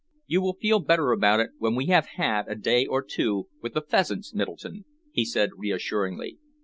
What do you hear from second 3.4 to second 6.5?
with the pheasants, Middleton," he said reassuringly.